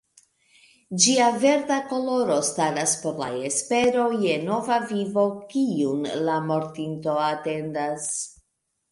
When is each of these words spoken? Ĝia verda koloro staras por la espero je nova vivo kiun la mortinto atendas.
Ĝia 1.01 1.25
verda 1.41 1.75
koloro 1.89 2.37
staras 2.47 2.95
por 3.03 3.19
la 3.23 3.27
espero 3.49 4.05
je 4.23 4.37
nova 4.45 4.77
vivo 4.93 5.25
kiun 5.51 6.01
la 6.29 6.39
mortinto 6.47 7.19
atendas. 7.27 8.09